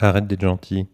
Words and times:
Arrête 0.00 0.26
d'être 0.26 0.40
gentil. 0.40 0.86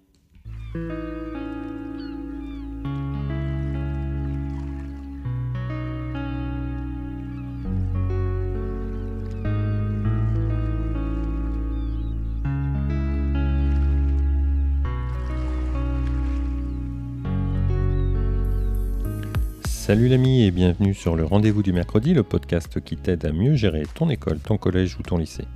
Salut 19.65 20.09
l'ami 20.09 20.45
et 20.45 20.51
bienvenue 20.53 20.95
sur 20.95 21.17
le 21.17 21.25
rendez-vous 21.25 21.65
du 21.65 21.73
mercredi, 21.73 22.15
le 22.15 22.23
podcast 22.23 22.81
qui 22.81 22.97
t'aide 22.97 23.25
à 23.25 23.33
mieux 23.33 23.57
gérer 23.57 23.83
ton 23.95 24.09
école, 24.09 24.39
ton 24.39 24.57
collège 24.57 24.97
ou 24.99 25.03
ton 25.03 25.17
lycée. 25.17 25.47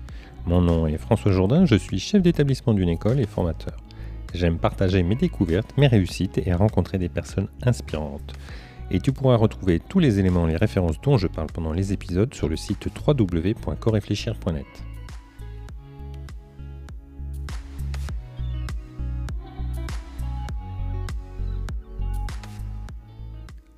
Mon 0.46 0.61
nom 0.61 0.86
est 0.86 0.98
François 0.98 1.32
Jourdain, 1.32 1.64
je 1.64 1.74
suis 1.74 1.98
chef 1.98 2.20
d'établissement 2.20 2.74
d'une 2.74 2.90
école 2.90 3.18
et 3.18 3.26
formateur. 3.26 3.79
J'aime 4.34 4.58
partager 4.58 5.03
mes 5.03 5.14
découvertes, 5.14 5.72
mes 5.79 5.86
réussites 5.86 6.39
et 6.44 6.53
rencontrer 6.53 6.98
des 6.98 7.08
personnes 7.08 7.48
inspirantes. 7.62 8.34
Et 8.90 9.00
tu 9.00 9.11
pourras 9.11 9.36
retrouver 9.36 9.80
tous 9.80 10.00
les 10.00 10.18
éléments 10.18 10.46
et 10.46 10.50
les 10.50 10.57
références 10.58 11.00
dont 11.00 11.17
je 11.17 11.29
parle 11.29 11.46
pendant 11.46 11.72
les 11.72 11.94
épisodes 11.94 12.34
sur 12.34 12.50
le 12.50 12.57
site 12.57 12.89
www.coréfléchir.net. 13.07 14.67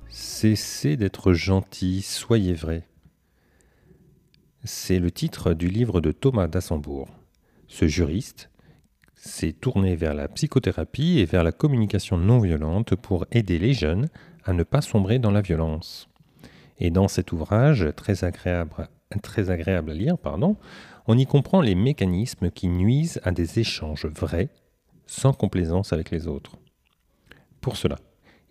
Cessez 0.09 0.97
d'être 0.97 1.31
gentil, 1.31 2.01
soyez 2.01 2.53
vrai. 2.53 2.83
C'est 4.69 4.99
le 4.99 5.11
titre 5.11 5.53
du 5.53 5.69
livre 5.69 6.01
de 6.01 6.11
Thomas 6.11 6.47
d'Assembourg. 6.47 7.07
Ce 7.69 7.87
juriste 7.87 8.49
s'est 9.15 9.53
tourné 9.53 9.95
vers 9.95 10.13
la 10.13 10.27
psychothérapie 10.27 11.19
et 11.19 11.25
vers 11.25 11.45
la 11.45 11.53
communication 11.53 12.17
non 12.17 12.39
violente 12.39 12.93
pour 12.95 13.25
aider 13.31 13.59
les 13.59 13.71
jeunes 13.71 14.09
à 14.43 14.51
ne 14.51 14.63
pas 14.63 14.81
sombrer 14.81 15.19
dans 15.19 15.31
la 15.31 15.39
violence. 15.39 16.09
Et 16.79 16.89
dans 16.89 17.07
cet 17.07 17.31
ouvrage, 17.31 17.87
très 17.95 18.25
agréable, 18.25 18.89
à 19.09 19.93
lire, 19.93 20.17
pardon, 20.17 20.57
on 21.07 21.17
y 21.17 21.25
comprend 21.25 21.61
les 21.61 21.75
mécanismes 21.75 22.51
qui 22.51 22.67
nuisent 22.67 23.21
à 23.23 23.31
des 23.31 23.59
échanges 23.59 24.05
vrais, 24.05 24.49
sans 25.05 25.31
complaisance 25.31 25.93
avec 25.93 26.11
les 26.11 26.27
autres. 26.27 26.57
Pour 27.61 27.77
cela, 27.77 27.95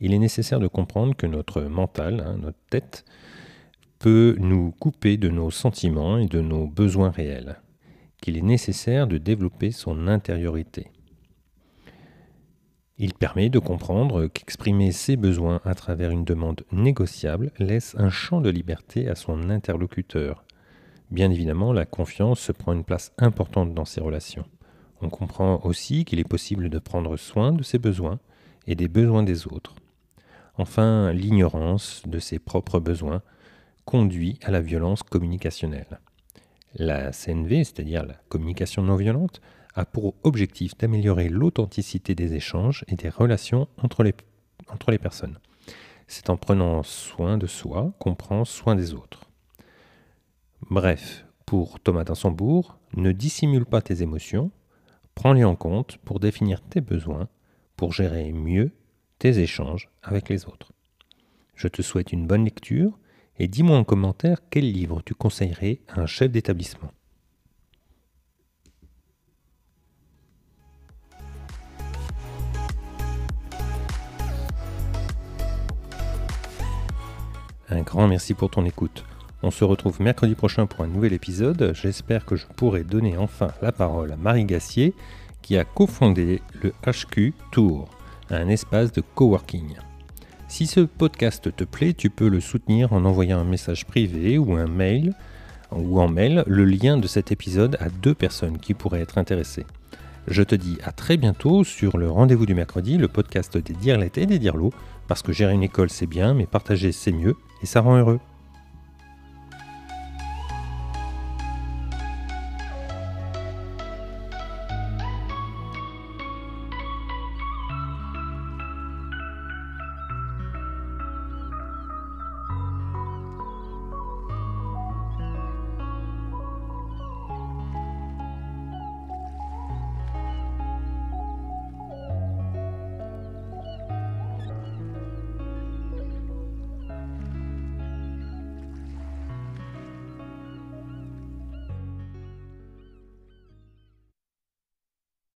il 0.00 0.14
est 0.14 0.18
nécessaire 0.18 0.60
de 0.60 0.66
comprendre 0.66 1.14
que 1.14 1.26
notre 1.26 1.60
mental, 1.60 2.24
hein, 2.26 2.38
notre 2.40 2.58
tête, 2.70 3.04
peut 3.98 4.36
nous 4.38 4.72
couper 4.72 5.16
de 5.16 5.28
nos 5.28 5.50
sentiments 5.50 6.18
et 6.18 6.26
de 6.26 6.40
nos 6.40 6.66
besoins 6.66 7.10
réels, 7.10 7.60
qu'il 8.20 8.36
est 8.36 8.42
nécessaire 8.42 9.06
de 9.06 9.18
développer 9.18 9.70
son 9.70 10.08
intériorité. 10.08 10.90
Il 12.98 13.12
permet 13.12 13.50
de 13.50 13.58
comprendre 13.58 14.26
qu'exprimer 14.26 14.90
ses 14.90 15.16
besoins 15.16 15.60
à 15.64 15.74
travers 15.74 16.10
une 16.10 16.24
demande 16.24 16.62
négociable 16.72 17.52
laisse 17.58 17.94
un 17.98 18.08
champ 18.08 18.40
de 18.40 18.48
liberté 18.48 19.08
à 19.08 19.14
son 19.14 19.50
interlocuteur. 19.50 20.44
Bien 21.10 21.30
évidemment, 21.30 21.74
la 21.74 21.84
confiance 21.84 22.50
prend 22.58 22.72
une 22.72 22.84
place 22.84 23.12
importante 23.18 23.74
dans 23.74 23.84
ces 23.84 24.00
relations. 24.00 24.46
On 25.02 25.10
comprend 25.10 25.60
aussi 25.64 26.06
qu'il 26.06 26.18
est 26.20 26.28
possible 26.28 26.70
de 26.70 26.78
prendre 26.78 27.18
soin 27.18 27.52
de 27.52 27.62
ses 27.62 27.78
besoins 27.78 28.18
et 28.66 28.74
des 28.74 28.88
besoins 28.88 29.22
des 29.22 29.46
autres. 29.46 29.74
Enfin, 30.56 31.12
l'ignorance 31.12 32.02
de 32.06 32.18
ses 32.18 32.38
propres 32.38 32.80
besoins 32.80 33.20
conduit 33.86 34.38
à 34.42 34.50
la 34.50 34.60
violence 34.60 35.02
communicationnelle. 35.02 36.00
La 36.74 37.12
CNV, 37.12 37.64
c'est-à-dire 37.64 38.04
la 38.04 38.16
communication 38.28 38.82
non 38.82 38.96
violente, 38.96 39.40
a 39.74 39.86
pour 39.86 40.14
objectif 40.24 40.76
d'améliorer 40.76 41.28
l'authenticité 41.28 42.14
des 42.14 42.34
échanges 42.34 42.84
et 42.88 42.96
des 42.96 43.08
relations 43.08 43.68
entre 43.78 44.02
les, 44.02 44.98
personnes. 44.98 45.38
C'est 46.08 46.28
en 46.28 46.36
prenant 46.36 46.82
soin 46.82 47.38
de 47.38 47.46
soi 47.46 47.92
qu'on 47.98 48.14
prend 48.14 48.44
soin 48.44 48.74
des 48.74 48.92
autres. 48.92 49.30
Bref, 50.68 51.24
pour 51.46 51.78
Thomas 51.80 52.04
Dansembourg, 52.04 52.78
ne 52.96 53.12
dissimule 53.12 53.66
pas 53.66 53.82
tes 53.82 54.02
émotions, 54.02 54.50
prends-les 55.14 55.44
en 55.44 55.54
compte 55.54 55.98
pour 55.98 56.18
définir 56.18 56.60
tes 56.60 56.80
besoins, 56.80 57.28
pour 57.76 57.92
gérer 57.92 58.32
mieux 58.32 58.72
tes 59.18 59.38
échanges 59.38 59.88
avec 60.02 60.28
les 60.28 60.46
autres. 60.46 60.72
Je 61.54 61.68
te 61.68 61.82
souhaite 61.82 62.12
une 62.12 62.26
bonne 62.26 62.44
lecture 62.44 62.98
et 63.38 63.48
dis-moi 63.48 63.76
en 63.76 63.84
commentaire 63.84 64.38
quel 64.50 64.70
livre 64.70 65.02
tu 65.04 65.14
conseillerais 65.14 65.80
à 65.88 66.00
un 66.00 66.06
chef 66.06 66.30
d'établissement. 66.30 66.90
Un 77.68 77.82
grand 77.82 78.06
merci 78.06 78.34
pour 78.34 78.50
ton 78.50 78.64
écoute. 78.64 79.04
On 79.42 79.50
se 79.50 79.64
retrouve 79.64 80.00
mercredi 80.00 80.34
prochain 80.34 80.66
pour 80.66 80.82
un 80.82 80.86
nouvel 80.86 81.12
épisode. 81.12 81.72
J'espère 81.74 82.24
que 82.24 82.36
je 82.36 82.46
pourrai 82.46 82.84
donner 82.84 83.16
enfin 83.16 83.48
la 83.60 83.72
parole 83.72 84.12
à 84.12 84.16
Marie 84.16 84.44
Gassier 84.44 84.94
qui 85.42 85.58
a 85.58 85.64
cofondé 85.64 86.40
le 86.62 86.72
HQ 86.84 87.34
Tour 87.52 87.88
un 88.30 88.48
espace 88.48 88.92
de 88.92 89.02
coworking. 89.14 89.76
Si 90.48 90.66
ce 90.66 90.80
podcast 90.80 91.54
te 91.54 91.64
plaît, 91.64 91.92
tu 91.92 92.08
peux 92.08 92.28
le 92.28 92.40
soutenir 92.40 92.92
en 92.92 93.04
envoyant 93.04 93.40
un 93.40 93.44
message 93.44 93.84
privé 93.84 94.38
ou 94.38 94.54
un 94.54 94.68
mail 94.68 95.12
ou 95.72 96.00
en 96.00 96.08
mail 96.08 96.44
le 96.46 96.64
lien 96.64 96.96
de 96.96 97.08
cet 97.08 97.32
épisode 97.32 97.76
à 97.80 97.88
deux 97.88 98.14
personnes 98.14 98.58
qui 98.58 98.72
pourraient 98.72 99.00
être 99.00 99.18
intéressées. 99.18 99.66
Je 100.28 100.42
te 100.42 100.54
dis 100.54 100.78
à 100.84 100.92
très 100.92 101.16
bientôt 101.16 101.64
sur 101.64 101.98
le 101.98 102.08
rendez-vous 102.08 102.46
du 102.46 102.54
mercredi, 102.54 102.96
le 102.96 103.08
podcast 103.08 103.58
des 103.58 103.74
Dirlettes 103.74 104.18
et 104.18 104.26
des 104.26 104.38
Dirlots, 104.38 104.72
parce 105.08 105.22
que 105.22 105.32
gérer 105.32 105.52
une 105.52 105.64
école 105.64 105.90
c'est 105.90 106.06
bien, 106.06 106.32
mais 106.32 106.46
partager 106.46 106.92
c'est 106.92 107.12
mieux 107.12 107.34
et 107.62 107.66
ça 107.66 107.80
rend 107.80 107.96
heureux. 107.96 108.20